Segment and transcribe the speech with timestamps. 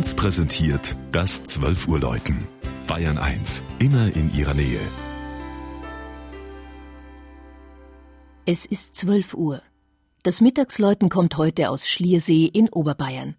[0.00, 2.48] 1 präsentiert das 12 Uhr Läuten.
[2.86, 4.80] Bayern 1, immer in ihrer Nähe.
[8.46, 9.60] Es ist 12 Uhr.
[10.22, 13.36] Das Mittagsläuten kommt heute aus Schliersee in Oberbayern.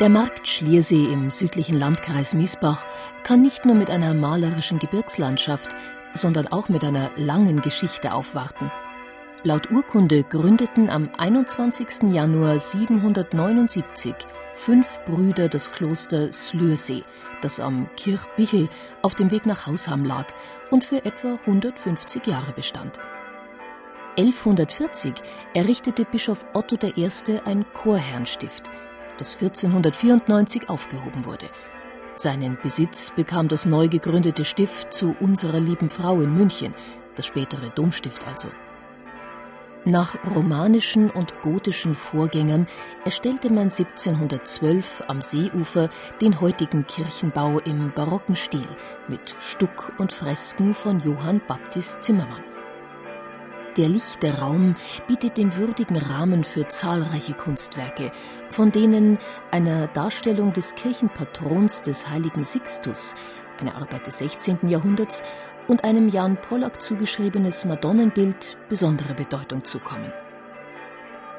[0.00, 2.86] Der Markt Schliersee im südlichen Landkreis Miesbach
[3.22, 5.76] kann nicht nur mit einer malerischen Gebirgslandschaft,
[6.14, 8.72] sondern auch mit einer langen Geschichte aufwarten.
[9.42, 12.14] Laut Urkunde gründeten am 21.
[12.14, 14.14] Januar 779
[14.54, 17.04] fünf Brüder das Kloster Slürsee,
[17.42, 18.70] das am Kirchbichel
[19.02, 20.28] auf dem Weg nach Hausham lag
[20.70, 22.98] und für etwa 150 Jahre bestand.
[24.16, 25.12] 1140
[25.52, 27.10] errichtete Bischof Otto I.
[27.44, 28.70] ein Chorherrnstift–
[29.20, 31.46] das 1494 aufgehoben wurde.
[32.16, 36.74] Seinen Besitz bekam das neu gegründete Stift zu Unserer lieben Frau in München,
[37.14, 38.48] das spätere Domstift also.
[39.86, 42.66] Nach romanischen und gotischen Vorgängern
[43.06, 45.88] erstellte man 1712 am Seeufer
[46.20, 48.68] den heutigen Kirchenbau im barocken Stil
[49.08, 52.49] mit Stuck und Fresken von Johann Baptist Zimmermann.
[53.76, 54.74] Der lichte Raum
[55.06, 58.10] bietet den würdigen Rahmen für zahlreiche Kunstwerke,
[58.50, 59.18] von denen
[59.52, 63.14] einer Darstellung des Kirchenpatrons des heiligen Sixtus,
[63.60, 64.68] eine Arbeit des 16.
[64.68, 65.22] Jahrhunderts,
[65.68, 70.12] und einem Jan Pollack zugeschriebenes Madonnenbild besondere Bedeutung zukommen.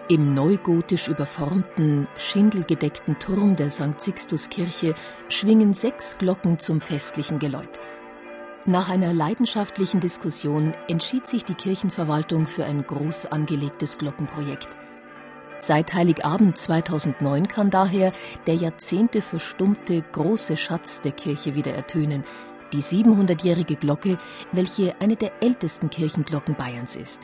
[0.07, 3.99] Im neugotisch überformten, schindelgedeckten Turm der St.
[3.99, 4.93] Sixtuskirche
[5.27, 7.79] schwingen sechs Glocken zum festlichen Geläut.
[8.67, 14.69] Nach einer leidenschaftlichen Diskussion entschied sich die Kirchenverwaltung für ein groß angelegtes Glockenprojekt.
[15.57, 18.11] Seit Heiligabend 2009 kann daher
[18.45, 22.23] der Jahrzehnte verstummte große Schatz der Kirche wieder ertönen,
[22.71, 24.19] die 700-jährige Glocke,
[24.51, 27.21] welche eine der ältesten Kirchenglocken Bayerns ist.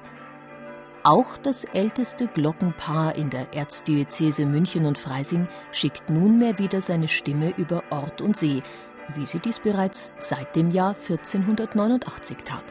[1.04, 7.54] Auch das älteste Glockenpaar in der Erzdiözese München und Freising schickt nunmehr wieder seine Stimme
[7.58, 8.64] über Ort und See,
[9.16, 12.64] wie sie dies bereits seit dem Jahr 1489 tat.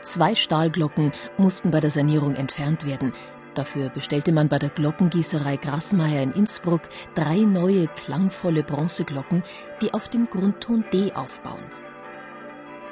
[0.00, 3.12] Zwei Stahlglocken mussten bei der Sanierung entfernt werden.
[3.54, 6.82] Dafür bestellte man bei der Glockengießerei Grassmeier in Innsbruck
[7.14, 9.42] drei neue klangvolle Bronzeglocken,
[9.82, 11.64] die auf dem Grundton D aufbauen.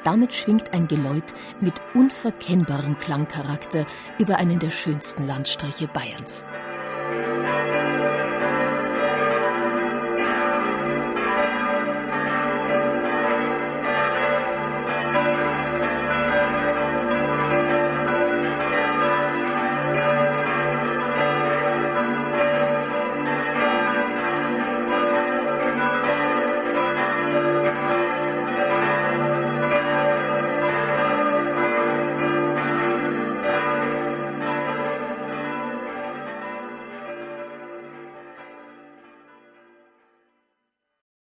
[0.02, 3.86] Damit schwingt ein Geläut mit unverkennbarem Klangcharakter
[4.18, 6.44] über einen der schönsten Landstriche Bayerns.